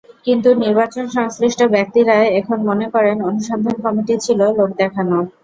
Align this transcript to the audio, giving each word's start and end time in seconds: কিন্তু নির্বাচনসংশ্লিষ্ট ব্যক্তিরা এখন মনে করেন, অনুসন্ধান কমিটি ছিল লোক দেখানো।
কিন্তু 0.25 0.49
নির্বাচনসংশ্লিষ্ট 0.63 1.59
ব্যক্তিরা 1.75 2.15
এখন 2.39 2.57
মনে 2.69 2.87
করেন, 2.95 3.17
অনুসন্ধান 3.29 3.75
কমিটি 3.85 4.15
ছিল 4.25 4.39
লোক 4.57 4.69
দেখানো। 4.81 5.17